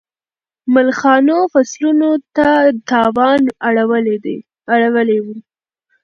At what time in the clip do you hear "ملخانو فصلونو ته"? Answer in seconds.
0.73-2.49